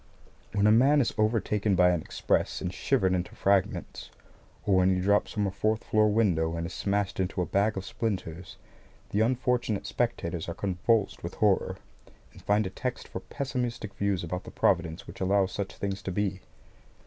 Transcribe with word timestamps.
When 0.53 0.65
a 0.65 0.71
man 0.71 0.99
is 0.99 1.13
overtaken 1.15 1.75
by 1.75 1.91
an 1.91 2.01
express 2.01 2.59
and 2.59 2.73
shivered 2.73 3.13
into 3.13 3.35
fragments, 3.35 4.09
or 4.65 4.77
when 4.77 4.95
he 4.95 4.99
drops 4.99 5.31
from 5.31 5.45
a 5.45 5.51
fourth 5.51 5.83
floor 5.83 6.09
window 6.09 6.55
and 6.57 6.65
is 6.65 6.73
smashed 6.73 7.19
into 7.19 7.39
a 7.39 7.45
bag 7.45 7.77
of 7.77 7.85
splinters, 7.85 8.57
the 9.11 9.21
unfortunate 9.21 9.85
spectators 9.85 10.49
are 10.49 10.55
convulsed 10.55 11.21
with 11.21 11.35
horror, 11.35 11.77
and 12.33 12.41
find 12.41 12.65
a 12.65 12.71
text 12.71 13.07
for 13.07 13.19
pessimistic 13.19 13.93
views 13.93 14.23
about 14.23 14.43
the 14.43 14.49
Providence 14.49 15.05
which 15.05 15.21
allows 15.21 15.51
such 15.51 15.75
things 15.75 16.01
to 16.01 16.11
be. 16.11 16.39